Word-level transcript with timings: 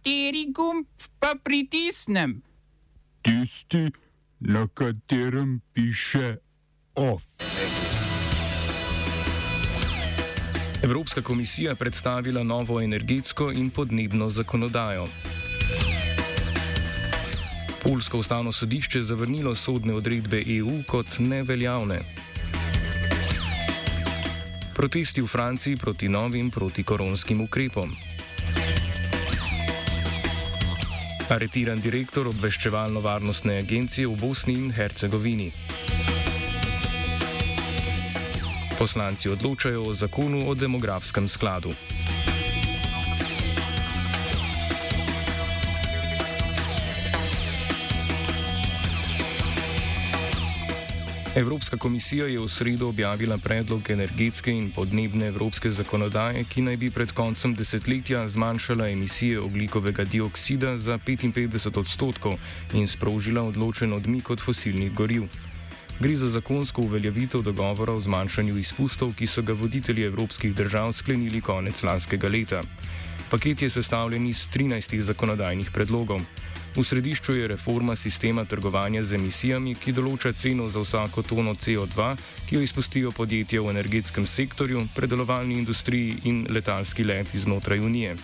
Kateri 0.00 0.46
gumb 0.52 0.86
pa 1.18 1.34
pritisnem? 1.44 2.40
Tisti, 3.22 3.90
na 4.40 4.66
katerem 4.74 5.60
piše 5.72 6.36
OF. 6.94 7.22
Evropska 10.82 11.22
komisija 11.22 11.74
predstavila 11.74 12.42
novo 12.42 12.80
energetsko 12.80 13.52
in 13.52 13.70
podnebno 13.70 14.30
zakonodajo. 14.30 15.06
Polsko 17.82 18.18
ustavno 18.18 18.52
sodišče 18.52 19.02
zavrnilo 19.02 19.54
sodne 19.54 19.94
odredbe 19.94 20.42
EU 20.46 20.82
kot 20.86 21.18
neveljavne. 21.18 22.00
Protesti 24.74 25.22
v 25.22 25.26
Franciji 25.26 25.76
proti 25.76 26.08
novim 26.08 26.50
protikoronskim 26.50 27.40
ukrepom. 27.40 28.09
Aretiran 31.30 31.78
direktor 31.78 32.26
obveščevalno-varnostne 32.26 33.60
agencije 33.62 34.08
v 34.10 34.16
Bosni 34.18 34.56
in 34.58 34.72
Hercegovini. 34.74 35.52
Poslanci 38.74 39.30
odločajo 39.30 39.84
o 39.86 39.94
zakonu 39.94 40.48
o 40.50 40.58
demografskem 40.58 41.30
skladu. 41.30 41.70
Evropska 51.40 51.76
komisija 51.76 52.26
je 52.26 52.38
v 52.38 52.48
sredo 52.48 52.88
objavila 52.88 53.38
predlog 53.38 53.90
energetske 53.90 54.52
in 54.52 54.66
podnebne 54.76 55.30
evropske 55.32 55.70
zakonodaje, 55.72 56.42
ki 56.44 56.60
naj 56.66 56.76
bi 56.76 56.90
pred 56.92 57.12
koncem 57.16 57.54
desetletja 57.56 58.26
zmanjšala 58.28 58.88
emisije 58.92 59.40
oglikovega 59.40 60.04
dioksida 60.04 60.76
za 60.76 60.98
55 60.98 61.78
odstotkov 61.80 62.36
in 62.74 62.84
sprožila 62.88 63.42
odločen 63.42 63.92
odmik 63.92 64.30
od 64.30 64.40
fosilnih 64.40 64.92
goriv. 64.92 65.24
Gre 66.00 66.16
za 66.16 66.28
zakonsko 66.28 66.82
uveljavitev 66.82 67.40
dogovora 67.42 67.92
o 67.92 68.00
zmanjšanju 68.00 68.58
izpustov, 68.58 69.14
ki 69.16 69.26
so 69.26 69.42
ga 69.42 69.56
voditelji 69.56 70.04
evropskih 70.12 70.54
držav 70.54 70.92
sklenili 70.92 71.40
konec 71.40 71.82
lanskega 71.82 72.28
leta. 72.28 72.60
Paket 73.30 73.62
je 73.62 73.70
sestavljen 73.70 74.26
iz 74.26 74.44
13 74.52 75.00
zakonodajnih 75.00 75.70
predlogov. 75.70 76.20
V 76.70 76.84
središču 76.84 77.34
je 77.34 77.48
reforma 77.48 77.96
sistema 77.96 78.44
trgovanja 78.44 79.02
z 79.02 79.18
emisijami, 79.18 79.74
ki 79.74 79.90
določa 79.90 80.30
ceno 80.32 80.68
za 80.70 80.78
vsako 80.78 81.24
tono 81.26 81.56
CO2, 81.58 82.04
ki 82.46 82.54
jo 82.54 82.60
izpustijo 82.62 83.10
podjetja 83.10 83.58
v 83.58 83.72
energetskem 83.74 84.26
sektorju, 84.26 84.84
predelovalni 84.94 85.58
industriji 85.58 86.20
in 86.30 86.44
letalski 86.46 87.02
leti 87.04 87.42
znotraj 87.42 87.82
Unije. 87.82 88.14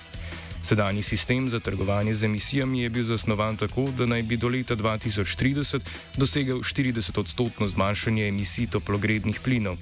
Sedanji 0.62 1.02
sistem 1.02 1.50
za 1.50 1.58
trgovanje 1.58 2.14
z 2.14 2.30
emisijami 2.30 2.82
je 2.82 2.90
bil 2.90 3.04
zasnovan 3.04 3.56
tako, 3.56 3.90
da 3.98 4.06
naj 4.06 4.22
bi 4.22 4.38
do 4.38 4.48
leta 4.48 4.76
2030 4.76 5.82
dosegel 6.16 6.62
40-odstotno 6.62 7.66
zmanjšanje 7.68 8.28
emisij 8.28 8.70
toplogrednih 8.70 9.42
plinov. 9.42 9.76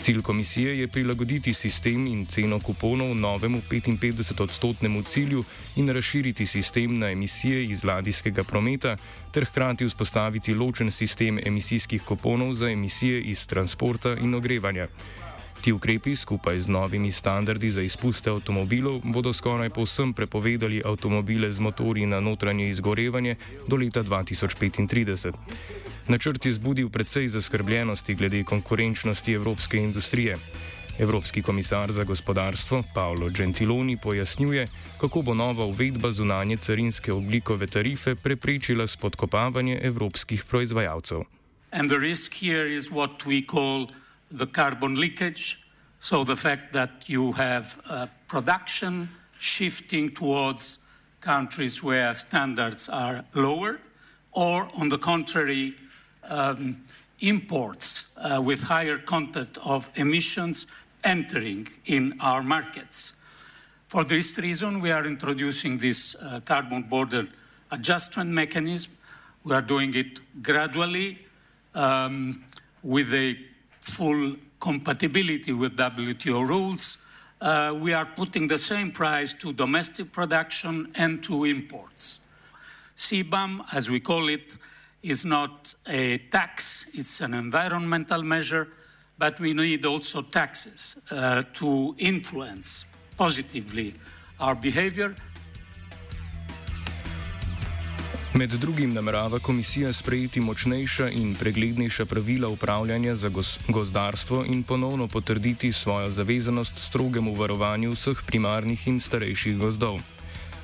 Cilj 0.00 0.22
komisije 0.22 0.78
je 0.78 0.88
prilagoditi 0.88 1.54
sistem 1.54 2.06
in 2.06 2.26
ceno 2.26 2.60
kuponov 2.60 3.14
novemu 3.14 3.60
55-odstotnemu 3.70 5.02
cilju 5.04 5.44
in 5.76 5.88
razširiti 5.88 6.46
sistem 6.46 6.98
na 6.98 7.10
emisije 7.10 7.64
iz 7.64 7.84
ladijskega 7.84 8.44
prometa 8.44 8.96
ter 9.32 9.44
hkrati 9.44 9.84
vzpostaviti 9.84 10.54
ločen 10.54 10.90
sistem 10.90 11.38
emisijskih 11.46 12.02
kuponov 12.02 12.54
za 12.54 12.70
emisije 12.70 13.20
iz 13.20 13.46
transporta 13.46 14.16
in 14.16 14.34
ogrevanja. 14.34 14.88
Ti 15.60 15.72
ukrepi 15.72 16.16
skupaj 16.16 16.60
z 16.60 16.68
novimi 16.68 17.12
standardi 17.12 17.70
za 17.70 17.82
izpuste 17.82 18.30
avtomobilov 18.30 19.04
bodo 19.04 19.32
skoraj 19.32 19.68
povsem 19.70 20.12
prepovedali 20.16 20.80
avtomobile 20.84 21.52
z 21.52 21.60
motorji 21.60 22.06
na 22.06 22.20
notranje 22.20 22.70
izgorevanje 22.70 23.36
do 23.68 23.76
leta 23.76 24.00
2035. 24.02 25.32
Načrt 26.08 26.46
je 26.46 26.52
zbudil 26.52 26.88
precej 26.88 27.28
zaskrbljenosti 27.28 28.14
glede 28.14 28.44
konkurenčnosti 28.44 29.32
evropske 29.32 29.76
industrije. 29.76 30.38
Evropski 30.98 31.42
komisar 31.42 31.92
za 31.92 32.04
gospodarstvo 32.04 32.82
Paolo 32.94 33.28
Gentiloni 33.28 33.96
pojasnjuje, 33.96 34.68
kako 35.00 35.22
bo 35.22 35.34
nova 35.34 35.64
uvedba 35.64 36.12
zunanje 36.12 36.56
carinske 36.56 37.12
oblikove 37.12 37.66
tarife 37.66 38.14
preprečila 38.14 38.86
spodkopavanje 38.86 39.78
evropskih 39.82 40.44
proizvajalcev. 40.44 41.20
And 41.70 41.90
the 41.90 41.98
risk 41.98 42.34
here 42.34 42.76
is 42.76 42.90
what 42.90 43.26
we 43.26 43.44
call 43.46 43.99
the 44.30 44.46
carbon 44.46 44.94
leakage. 44.94 45.64
So, 45.98 46.24
the 46.24 46.36
fact 46.36 46.72
that 46.72 47.08
you 47.08 47.32
have 47.32 47.80
uh, 47.88 48.06
production 48.26 49.08
shifting 49.38 50.10
towards 50.10 50.78
countries 51.20 51.82
where 51.82 52.14
standards 52.14 52.88
are 52.88 53.24
lower, 53.34 53.80
or 54.32 54.68
on 54.74 54.88
the 54.88 54.98
contrary, 54.98 55.74
um, 56.28 56.80
imports 57.20 58.16
uh, 58.16 58.40
with 58.42 58.62
higher 58.62 58.96
content 58.96 59.58
of 59.62 59.90
emissions 59.96 60.66
entering 61.04 61.68
in 61.86 62.14
our 62.20 62.42
markets. 62.42 63.20
For 63.88 64.04
this 64.04 64.38
reason, 64.38 64.80
we 64.80 64.90
are 64.90 65.04
introducing 65.06 65.78
this 65.78 66.14
uh, 66.14 66.40
carbon 66.44 66.82
border 66.82 67.26
adjustment 67.70 68.30
mechanism. 68.30 68.92
We 69.44 69.54
are 69.54 69.62
doing 69.62 69.94
it 69.94 70.20
gradually 70.42 71.18
um, 71.74 72.44
with 72.82 73.12
a 73.12 73.36
full 73.80 74.36
compatibility 74.60 75.52
with 75.52 75.76
WTO 75.76 76.46
rules. 76.46 76.98
Uh, 77.40 77.78
we 77.80 77.94
are 77.94 78.04
putting 78.04 78.46
the 78.46 78.58
same 78.58 78.92
price 78.92 79.32
to 79.32 79.52
domestic 79.52 80.12
production 80.12 80.92
and 80.96 81.22
to 81.22 81.44
imports. 81.44 82.20
CBAM, 82.96 83.64
as 83.72 83.88
we 83.88 83.98
call 83.98 84.28
it, 84.28 84.56
is 85.02 85.24
not 85.24 85.74
a 85.88 86.18
tax, 86.30 86.86
it's 86.92 87.22
an 87.22 87.32
environmental 87.32 88.22
measure, 88.22 88.68
but 89.16 89.40
we 89.40 89.54
need 89.54 89.86
also 89.86 90.20
taxes 90.20 91.00
uh, 91.10 91.42
to 91.54 91.94
influence 91.98 92.84
positively 93.16 93.94
our 94.38 94.54
behavior. 94.54 95.14
Med 98.40 98.50
drugim 98.50 98.94
namerava 98.94 99.38
komisija 99.38 99.92
sprejeti 99.92 100.40
močnejša 100.40 101.10
in 101.10 101.34
preglednejša 101.34 102.04
pravila 102.04 102.48
upravljanja 102.48 103.14
za 103.14 103.30
gozdarstvo 103.68 104.44
in 104.48 104.62
ponovno 104.62 105.08
potrditi 105.08 105.72
svojo 105.72 106.10
zavezanost 106.10 106.76
strogemu 106.76 107.34
varovanju 107.34 107.90
vseh 107.92 108.22
primarnih 108.26 108.86
in 108.88 109.00
starejših 109.00 109.58
gozdov. 109.58 110.00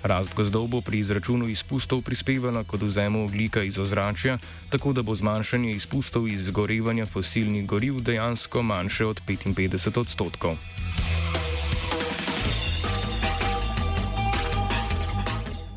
Rast 0.03 0.35
gozdov 0.35 0.67
bo 0.67 0.81
pri 0.81 0.99
izračunu 0.99 1.49
izpustov 1.49 2.01
prispevala 2.03 2.65
k 2.65 2.75
oduzemu 2.75 3.25
oglika 3.25 3.63
iz 3.63 3.79
ozračja, 3.79 4.39
tako 4.69 4.93
da 4.93 5.03
bo 5.03 5.15
zmanjšanje 5.15 5.73
izpustov 5.73 6.29
iz 6.29 6.47
zgorevanja 6.47 7.07
fosilnih 7.07 7.67
goriv 7.67 8.01
dejansko 8.01 8.63
manjše 8.63 9.05
od 9.05 9.21
55 9.29 10.01
odstotkov. 10.01 10.57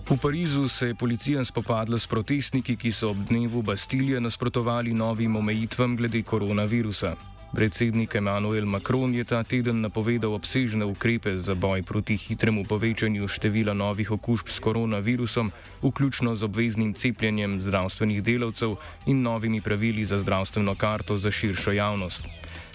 V 0.10 0.18
Parizu 0.18 0.68
se 0.68 0.88
je 0.88 0.96
policija 0.96 1.44
spopadla 1.46 1.98
s 1.98 2.08
protestniki, 2.08 2.74
ki 2.76 2.92
so 2.92 3.12
ob 3.12 3.18
dnevu 3.30 3.62
Bastilje 3.62 4.20
nasprotovali 4.20 4.94
novim 4.94 5.36
omejitvam 5.36 5.96
glede 5.96 6.24
koronavirusa. 6.24 7.14
Predsednik 7.54 8.16
Emmanuel 8.16 8.66
Macron 8.66 9.14
je 9.14 9.24
ta 9.24 9.44
teden 9.44 9.82
napovedal 9.82 10.34
obsežne 10.34 10.86
ukrepe 10.86 11.38
za 11.38 11.54
boj 11.54 11.84
proti 11.84 12.18
hitremu 12.18 12.66
povečanju 12.66 13.28
števila 13.28 13.74
novih 13.74 14.12
okužb 14.12 14.50
s 14.50 14.60
koronavirusom, 14.60 15.52
vključno 15.82 16.36
z 16.36 16.44
obveznim 16.44 16.94
cepljenjem 16.94 17.62
zdravstvenih 17.62 18.24
delavcev 18.24 18.76
in 19.06 19.22
novimi 19.22 19.62
pravili 19.62 20.06
za 20.06 20.18
zdravstveno 20.18 20.76
karto 20.76 21.18
za 21.18 21.32
širšo 21.32 21.72
javnost. 21.72 22.26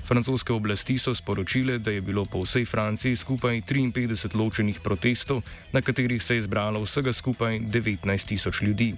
Francoske 0.04 0.52
oblasti 0.52 0.98
so 0.98 1.14
sporočile, 1.14 1.78
da 1.78 1.90
je 1.90 2.00
bilo 2.00 2.24
po 2.24 2.42
vsej 2.44 2.64
Franciji 2.64 3.16
skupaj 3.16 3.62
53 3.64 4.36
ločenih 4.36 4.80
protestov, 4.80 5.42
na 5.72 5.80
katerih 5.80 6.22
se 6.22 6.36
je 6.36 6.42
zbralo 6.42 6.82
vsega 6.84 7.12
skupaj 7.12 7.58
19 7.58 8.26
tisoč 8.28 8.62
ljudi. 8.62 8.94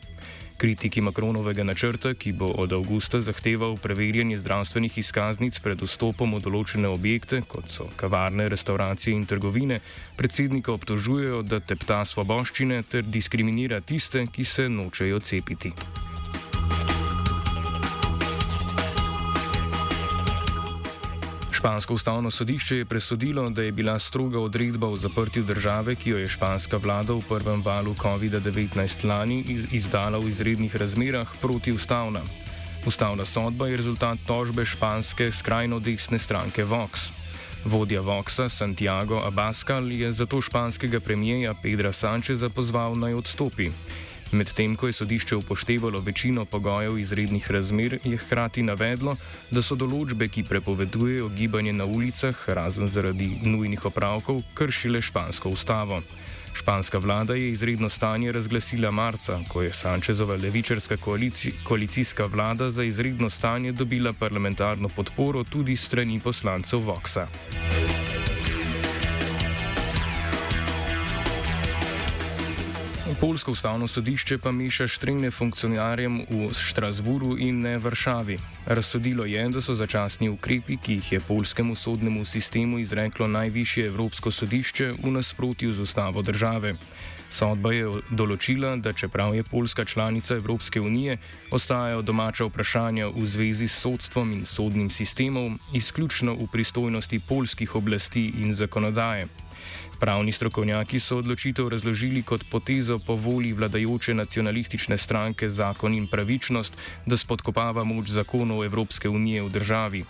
Kritiki 0.57 1.01
Makronovega 1.01 1.65
načrta, 1.65 2.15
ki 2.15 2.33
bo 2.33 2.47
od 2.47 2.73
avgusta 2.73 3.21
zahteval 3.21 3.77
preverjanje 3.77 4.39
zdravstvenih 4.39 4.99
izkaznic 4.99 5.61
pred 5.61 5.83
vstopom 5.85 6.35
v 6.35 6.41
določene 6.41 6.89
objekte, 6.89 7.43
kot 7.45 7.69
so 7.71 7.91
kavarne, 7.97 8.49
restauracije 8.49 9.15
in 9.15 9.29
trgovine, 9.29 9.83
predsednika 10.17 10.73
obtožujejo, 10.73 11.45
da 11.45 11.61
tepta 11.61 12.03
svoboščine 12.09 12.83
ter 12.89 13.05
diskriminira 13.05 13.81
tiste, 13.81 14.27
ki 14.33 14.45
se 14.45 14.69
nočejo 14.73 15.21
cepiti. 15.21 15.75
Špansko 21.67 21.95
ustavno 21.95 22.31
sodišče 22.31 22.77
je 22.77 22.85
presodilo, 22.85 23.51
da 23.51 23.63
je 23.63 23.73
bila 23.73 23.99
stroga 23.99 24.39
odredba 24.39 24.87
o 24.87 24.97
zaprtju 24.97 25.43
države, 25.43 25.95
ki 25.95 26.11
jo 26.11 26.19
je 26.19 26.29
španska 26.29 26.77
vlada 26.77 27.13
v 27.13 27.25
prvem 27.29 27.63
valu 27.63 27.95
COVID-19 27.95 29.05
lani 29.05 29.43
izdala 29.73 30.19
v 30.19 30.29
izrednih 30.29 30.77
razmerah, 30.77 31.27
protiustavna. 31.43 32.23
Ustavna 32.87 33.25
sodba 33.25 33.67
je 33.67 33.77
rezultat 33.77 34.19
tožbe 34.27 34.65
španske 34.65 35.33
skrajno 35.33 35.81
desne 35.81 36.19
stranke 36.19 36.65
Vox. 36.65 37.11
Vodja 37.65 38.01
Voxa 38.01 38.49
Santiago 38.49 39.19
Abascal 39.27 39.91
je 39.93 40.13
zato 40.13 40.41
španskega 40.41 41.01
premijeja 41.01 41.55
Pedra 41.63 41.93
Sančeza 41.93 42.49
pozval 42.49 42.95
naj 42.95 43.15
odstopi. 43.15 43.73
Medtem 44.33 44.77
ko 44.77 44.87
je 44.87 44.93
sodišče 44.93 45.37
upoštevalo 45.37 46.01
večino 46.01 46.45
pogojev 46.45 46.99
izrednih 46.99 47.51
razmer, 47.51 47.99
je 48.05 48.17
hkrati 48.17 48.63
navedlo, 48.63 49.17
da 49.51 49.63
so 49.63 49.79
določbe, 49.79 50.29
ki 50.29 50.43
prepovedujejo 50.49 51.29
gibanje 51.39 51.73
na 51.73 51.85
ulicah, 51.85 52.45
razen 52.49 52.89
zaradi 52.89 53.31
nujnih 53.45 53.87
opravkov, 53.87 54.43
kršile 54.55 55.01
špansko 55.01 55.55
ustavo. 55.55 56.03
Španska 56.57 56.99
vlada 56.99 57.35
je 57.35 57.51
izredno 57.53 57.89
stanje 57.89 58.33
razglasila 58.33 58.91
marca, 58.91 59.39
ko 59.49 59.63
je 59.63 59.73
Sančezova 59.73 60.37
levičarska 60.37 60.97
koalici 60.97 61.53
koalicijska 61.65 62.25
vlada 62.27 62.71
za 62.71 62.85
izredno 62.85 63.31
stanje 63.31 63.73
dobila 63.73 64.13
parlamentarno 64.13 64.89
podporo 64.89 65.45
tudi 65.45 65.77
strani 65.77 66.21
poslancev 66.21 66.81
Voxa. 66.81 67.27
Polsko 73.21 73.53
ustavno 73.53 73.89
sodišče 73.89 74.37
pa 74.39 74.51
meša 74.53 74.85
štrengne 74.93 75.31
funkcionarjem 75.31 76.19
v 76.29 76.49
Štrasburu 76.53 77.39
in 77.41 77.63
ne 77.65 77.79
Varšavi. 77.79 78.37
Razsodilo 78.67 79.25
je, 79.25 79.49
da 79.49 79.61
so 79.65 79.75
začasni 79.75 80.29
ukrepi, 80.29 80.77
ki 80.77 80.99
jih 80.99 81.13
je 81.13 81.21
polskemu 81.21 81.77
sodnemu 81.77 82.25
sistemu 82.25 82.79
izreklo 82.79 83.27
najvišje 83.27 83.87
Evropsko 83.87 84.31
sodišče, 84.31 84.93
v 85.01 85.13
nasprotju 85.17 85.73
z 85.73 85.81
ustavo 85.81 86.23
države. 86.23 86.75
Sodba 87.31 87.73
je 87.73 88.03
določila, 88.11 88.77
da 88.77 88.93
čeprav 88.93 89.35
je 89.35 89.49
Poljska 89.49 89.85
članica 89.85 90.37
Evropske 90.37 90.81
unije, 90.81 91.17
ostajajo 91.51 92.03
domača 92.03 92.45
vprašanja 92.45 93.09
v 93.17 93.25
zvezi 93.27 93.69
s 93.69 93.81
sodstvom 93.81 94.33
in 94.33 94.45
sodnim 94.45 94.91
sistemom 94.91 95.59
izključno 95.73 96.37
v 96.37 96.53
pristojnosti 96.53 97.25
polskih 97.29 97.75
oblasti 97.81 98.29
in 98.45 98.55
zakonodaje. 98.55 99.46
Pravni 100.01 100.33
strokovnjaki 100.33 101.01
so 101.01 101.19
odločitev 101.19 101.69
razložili 101.69 102.23
kot 102.23 102.45
potezo 102.51 102.99
po 102.99 103.15
volji 103.15 103.53
vladajoče 103.53 104.15
nacionalistične 104.15 104.99
stranke 104.99 105.51
Zakon 105.51 105.95
in 105.95 106.07
pravičnost, 106.07 106.77
da 107.07 107.17
spodkopava 107.17 107.85
moč 107.85 108.09
zakonov 108.09 108.65
Evropske 108.65 109.09
unije 109.09 109.43
v 109.43 109.51
državi. 109.51 110.05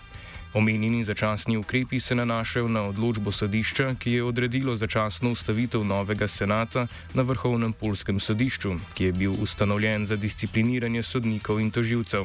Omenjeni 0.57 1.05
začasni 1.05 1.57
ukrepi 1.57 2.01
se 2.01 2.15
nanašajo 2.15 2.69
na 2.69 2.83
odločbo 2.83 3.33
sodišča, 3.33 3.95
ki 3.99 4.13
je 4.13 4.25
odredilo 4.25 4.77
začasno 4.77 5.31
ustavitev 5.31 5.85
novega 5.85 6.29
senata 6.29 6.87
na 7.15 7.23
Vrhovnem 7.23 7.73
polskem 7.73 8.21
sodišču, 8.21 8.75
ki 8.95 9.05
je 9.05 9.13
bil 9.13 9.37
ustanovljen 9.43 10.07
za 10.07 10.17
discipliniranje 10.17 11.03
sodnikov 11.03 11.61
in 11.61 11.71
toživcev. 11.71 12.25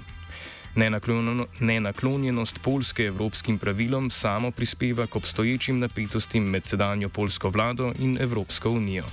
Nenaklonjenost 1.59 2.59
Polske 2.63 3.03
evropskim 3.03 3.57
pravilom 3.57 4.11
samo 4.11 4.51
prispeva 4.51 5.07
k 5.07 5.15
obstoječim 5.15 5.79
napetostim 5.79 6.43
med 6.43 6.65
sedanjo 6.65 7.09
polsko 7.09 7.49
vlado 7.49 7.91
in 7.99 8.17
Evropsko 8.21 8.69
unijo. 8.69 9.05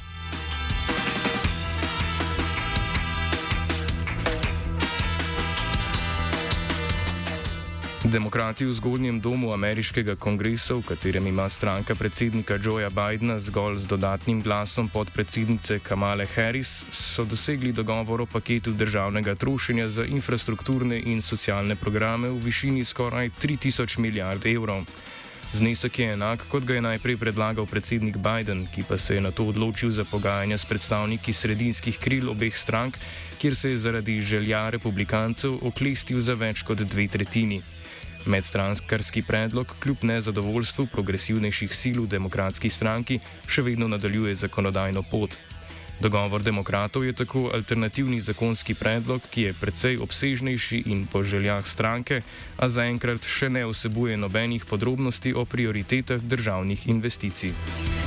Demokrati 8.08 8.64
v 8.64 8.72
zgornjem 8.72 9.20
domu 9.20 9.52
ameriškega 9.52 10.16
kongresa, 10.16 10.80
v 10.80 10.82
katerem 10.82 11.26
ima 11.28 11.44
stranka 11.48 11.92
predsednika 11.92 12.56
Joea 12.56 12.88
Bidna 12.88 13.36
zgolj 13.36 13.84
z 13.84 13.86
dodatnim 13.86 14.40
glasom 14.40 14.88
podpredsednice 14.88 15.76
Kamale 15.84 16.24
Harris, 16.24 16.88
so 16.88 17.28
dosegli 17.28 17.72
dogovor 17.72 18.24
o 18.24 18.26
paketu 18.26 18.72
državnega 18.72 19.34
trošenja 19.34 19.88
za 19.88 20.08
infrastrukturne 20.08 20.96
in 21.04 21.20
socialne 21.20 21.76
programe 21.76 22.32
v 22.32 22.40
višini 22.48 22.84
skoraj 22.84 23.28
3000 23.44 23.98
milijard 24.00 24.46
evrov. 24.46 24.88
Znesek 25.52 25.98
je 25.98 26.12
enak, 26.12 26.48
kot 26.48 26.64
ga 26.64 26.80
je 26.80 26.88
najprej 26.88 27.16
predlagal 27.16 27.66
predsednik 27.68 28.16
Biden, 28.16 28.68
ki 28.72 28.88
pa 28.88 28.96
se 28.96 29.14
je 29.14 29.20
na 29.20 29.30
to 29.30 29.52
odločil 29.52 29.90
za 29.90 30.04
pogajanja 30.04 30.56
s 30.58 30.64
predstavniki 30.64 31.32
sredinskih 31.32 31.98
kril 32.00 32.30
obeh 32.32 32.56
strank, 32.56 32.96
kjer 33.36 33.56
se 33.56 33.70
je 33.70 33.78
zaradi 33.78 34.20
želja 34.20 34.70
republikancev 34.70 35.60
oklestil 35.60 36.20
za 36.20 36.32
več 36.32 36.64
kot 36.64 36.80
dve 36.80 37.08
tretjini. 37.08 37.60
Medstranskarski 38.28 39.22
predlog 39.22 39.74
kljub 39.80 40.04
nezadovoljstvu 40.04 40.86
progresivnejših 40.92 41.74
sil 41.80 41.98
v 42.04 42.10
demokratski 42.12 42.70
stranki 42.70 43.20
še 43.48 43.64
vedno 43.64 43.88
nadaljuje 43.88 44.34
zakonodajno 44.44 45.02
pot. 45.10 45.36
Dogovor 46.00 46.42
demokratov 46.42 47.04
je 47.04 47.12
tako 47.12 47.48
alternativni 47.54 48.20
zakonski 48.20 48.74
predlog, 48.78 49.24
ki 49.30 49.48
je 49.48 49.54
precej 49.60 49.96
obsežnejši 49.98 50.82
in 50.86 51.06
po 51.10 51.24
željah 51.24 51.66
stranke, 51.66 52.20
a 52.56 52.68
zaenkrat 52.68 53.26
še 53.26 53.48
ne 53.50 53.64
vsebuje 53.66 54.16
nobenih 54.16 54.64
podrobnosti 54.64 55.34
o 55.34 55.44
prioritetah 55.44 56.22
državnih 56.22 56.86
investicij. 56.86 57.97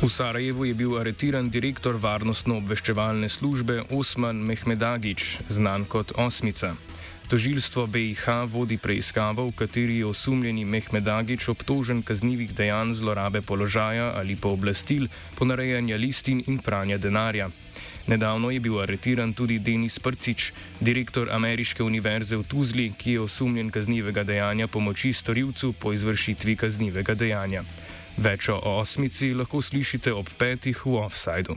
V 0.00 0.08
Sarajevu 0.08 0.64
je 0.64 0.72
bil 0.72 0.94
aretiran 0.96 1.50
direktor 1.52 1.92
varnostno-obveščevalne 2.00 3.28
službe 3.28 3.82
Osman 3.92 4.38
Mehmedagič, 4.40 5.44
znan 5.52 5.84
kot 5.84 6.16
Osmica. 6.16 6.72
Tožilstvo 7.28 7.84
BIH 7.84 8.48
vodi 8.48 8.78
preiskavo, 8.80 9.44
v 9.52 9.52
kateri 9.60 9.98
je 10.00 10.06
osumljeni 10.08 10.64
Mehmedagič 10.64 11.50
obtožen 11.52 12.00
kaznjivih 12.00 12.56
dejanj 12.56 12.96
zlorabe 12.96 13.44
položaja 13.44 14.16
ali 14.16 14.40
pooblastil, 14.40 15.04
ponarejanja 15.36 16.00
listin 16.00 16.40
in 16.48 16.56
pranja 16.64 16.96
denarja. 16.96 17.50
Nedavno 18.08 18.48
je 18.50 18.60
bil 18.60 18.80
aretiran 18.80 19.36
tudi 19.36 19.60
Denis 19.60 19.98
Prcič, 20.00 20.52
direktor 20.80 21.28
Ameriške 21.28 21.84
univerze 21.84 22.40
v 22.40 22.48
Tuzli, 22.48 22.88
ki 22.96 23.20
je 23.20 23.28
osumljen 23.28 23.68
kaznjivega 23.68 24.24
dejanja 24.24 24.66
pomoči 24.66 25.12
storilcu 25.12 25.74
po 25.76 25.92
izvršitvi 25.92 26.56
kaznjivega 26.56 27.14
dejanja. 27.14 27.68
Več 28.20 28.50
o 28.52 28.60
osmici 28.76 29.32
lahko 29.32 29.62
slišite 29.64 30.12
ob 30.12 30.28
petih 30.38 30.76
v 30.84 30.98
offsajdu. 31.00 31.56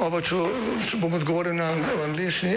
Oba, 0.00 0.22
če, 0.24 0.38
bom 0.98 1.12
odgovoril 1.14 1.54
na 1.54 1.68
angliški. 2.06 2.56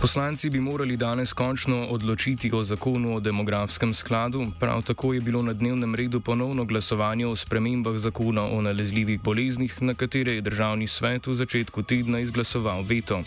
Poslanci 0.00 0.50
bi 0.50 0.60
morali 0.60 0.96
danes 0.96 1.32
končno 1.32 1.86
odločiti 1.86 2.50
o 2.54 2.64
zakonu 2.64 3.16
o 3.16 3.20
demografskem 3.20 3.94
skladu, 3.94 4.46
prav 4.60 4.82
tako 4.82 5.12
je 5.12 5.20
bilo 5.20 5.42
na 5.42 5.52
dnevnem 5.52 5.94
redu 5.94 6.20
ponovno 6.20 6.64
glasovanje 6.64 7.26
o 7.26 7.36
spremembah 7.36 7.98
zakona 7.98 8.46
o 8.46 8.62
nalezljivih 8.62 9.20
boleznih, 9.22 9.82
na 9.82 9.94
katere 9.94 10.32
je 10.32 10.40
državni 10.40 10.86
svet 10.86 11.26
v 11.26 11.34
začetku 11.34 11.82
tedna 11.82 12.20
izglasoval 12.20 12.82
veto. 12.82 13.22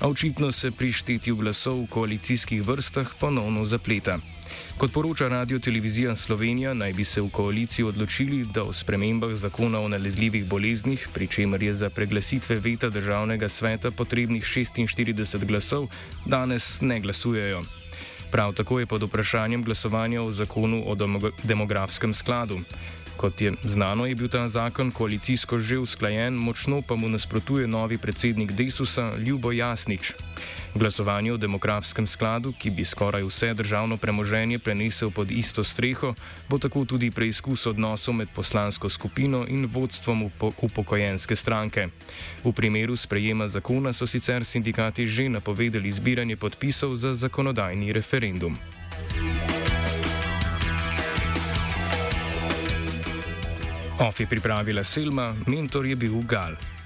A 0.00 0.08
očitno 0.08 0.52
se 0.52 0.70
pri 0.70 0.92
štetju 0.92 1.36
glasov 1.36 1.82
v 1.82 1.86
koalicijskih 1.90 2.62
vrstah 2.62 3.14
ponovno 3.18 3.64
zapleta. 3.64 4.18
Kot 4.78 4.92
poroča 4.92 5.28
Radio 5.28 5.58
Televizija 5.58 6.16
Slovenija, 6.16 6.74
naj 6.74 6.92
bi 6.92 7.04
se 7.04 7.20
v 7.20 7.30
koaliciji 7.30 7.84
odločili, 7.84 8.44
da 8.54 8.62
o 8.62 8.72
spremembah 8.72 9.34
zakona 9.34 9.80
o 9.80 9.88
nalezljivih 9.88 10.46
boleznih, 10.46 11.08
pri 11.14 11.26
čemer 11.26 11.62
je 11.62 11.74
za 11.74 11.90
preglasitve 11.90 12.60
veta 12.62 12.88
državnega 12.88 13.48
sveta 13.48 13.90
potrebnih 13.90 14.44
46 14.44 15.44
glasov, 15.44 15.88
danes 16.26 16.80
ne 16.80 17.00
glasujejo. 17.00 17.62
Prav 18.30 18.54
tako 18.54 18.78
je 18.80 18.86
pod 18.86 19.02
vprašanjem 19.02 19.64
glasovanja 19.64 20.22
o 20.22 20.30
zakonu 20.30 20.84
o 20.86 20.94
demografskem 21.42 22.14
skladu. 22.14 22.60
Kot 23.18 23.40
je 23.40 23.52
znano, 23.64 24.06
je 24.06 24.14
bil 24.14 24.28
ta 24.30 24.46
zakon 24.48 24.90
koalicijsko 24.94 25.58
že 25.58 25.78
usklajen, 25.82 26.38
močno 26.38 26.82
pa 26.86 26.94
mu 26.94 27.08
nasprotuje 27.08 27.66
novi 27.66 27.98
predsednik 27.98 28.52
Desusa 28.52 29.18
Ljubo 29.18 29.50
Jasnič. 29.52 30.12
Glasovanje 30.74 31.32
o 31.32 31.36
demografskem 31.36 32.06
skladu, 32.06 32.52
ki 32.54 32.70
bi 32.70 32.84
skoraj 32.84 33.26
vse 33.26 33.54
državno 33.54 33.96
premoženje 33.96 34.58
prenesel 34.58 35.10
pod 35.10 35.30
isto 35.30 35.64
streho, 35.64 36.14
bo 36.48 36.58
tako 36.58 36.84
tudi 36.84 37.10
preizkus 37.10 37.66
odnosov 37.66 38.14
med 38.14 38.28
poslansko 38.34 38.88
skupino 38.88 39.42
in 39.48 39.66
vodstvom 39.66 40.30
upokojenske 40.62 41.36
stranke. 41.36 41.88
V 42.44 42.52
primeru 42.52 42.96
sprejema 42.96 43.48
zakona 43.48 43.92
so 43.92 44.06
sicer 44.06 44.44
sindikati 44.44 45.06
že 45.06 45.28
napovedali 45.28 45.90
zbiranje 45.90 46.36
podpisov 46.36 46.94
za 46.94 47.14
zakonodajni 47.14 47.92
referendum. 47.92 48.54
OF 53.98 54.20
je 54.20 54.26
pripravila 54.26 54.84
Selma, 54.86 55.34
mentor 55.46 55.86
je 55.86 55.96
bil 55.98 56.22
Gal. 56.22 56.77